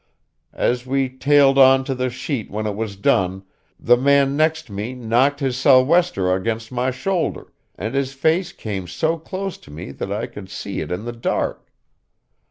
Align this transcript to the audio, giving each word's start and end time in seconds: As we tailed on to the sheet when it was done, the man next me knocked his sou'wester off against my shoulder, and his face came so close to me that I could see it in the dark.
As 0.55 0.83
we 0.87 1.07
tailed 1.09 1.59
on 1.59 1.83
to 1.83 1.93
the 1.93 2.09
sheet 2.09 2.49
when 2.49 2.65
it 2.65 2.75
was 2.75 2.95
done, 2.95 3.43
the 3.79 3.95
man 3.97 4.35
next 4.35 4.67
me 4.67 4.95
knocked 4.95 5.41
his 5.41 5.57
sou'wester 5.57 6.27
off 6.33 6.39
against 6.39 6.71
my 6.71 6.89
shoulder, 6.89 7.53
and 7.75 7.93
his 7.93 8.13
face 8.13 8.51
came 8.51 8.87
so 8.87 9.19
close 9.19 9.59
to 9.59 9.69
me 9.69 9.91
that 9.91 10.11
I 10.11 10.25
could 10.25 10.49
see 10.49 10.79
it 10.81 10.91
in 10.91 11.05
the 11.05 11.11
dark. 11.13 11.71